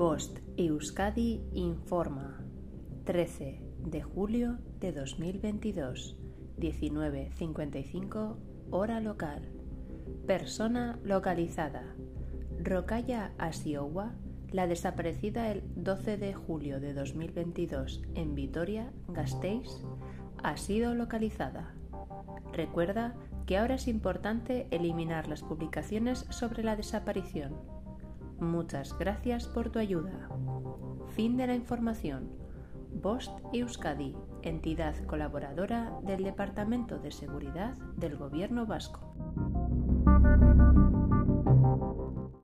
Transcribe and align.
Bost 0.00 0.38
Euskadi 0.56 1.42
informa 1.52 2.42
13 3.04 3.60
de 3.84 4.00
julio 4.00 4.56
de 4.80 4.92
2022 4.92 6.16
19.55 6.56 8.36
hora 8.70 9.00
local 9.00 9.42
Persona 10.26 10.98
localizada 11.04 11.84
Rokaya 12.62 13.34
Asiowa 13.36 14.14
la 14.52 14.66
desaparecida 14.66 15.50
el 15.50 15.64
12 15.76 16.16
de 16.16 16.32
julio 16.32 16.80
de 16.80 16.94
2022 16.94 18.00
en 18.14 18.34
Vitoria, 18.34 18.94
Gasteiz, 19.08 19.84
ha 20.42 20.56
sido 20.56 20.94
localizada. 20.94 21.74
Recuerda 22.54 23.16
que 23.44 23.58
ahora 23.58 23.74
es 23.74 23.86
importante 23.86 24.66
eliminar 24.70 25.28
las 25.28 25.42
publicaciones 25.42 26.24
sobre 26.30 26.64
la 26.64 26.74
desaparición. 26.74 27.79
Muchas 28.40 28.98
gracias 28.98 29.46
por 29.46 29.70
tu 29.70 29.78
ayuda. 29.78 30.28
Fin 31.14 31.36
de 31.36 31.46
la 31.46 31.54
información. 31.54 32.30
Bost 32.92 33.30
Euskadi, 33.52 34.16
entidad 34.42 34.96
colaboradora 35.06 35.92
del 36.02 36.24
Departamento 36.24 36.98
de 36.98 37.12
Seguridad 37.12 37.76
del 37.96 38.16
Gobierno 38.16 38.66
Vasco. 38.66 39.14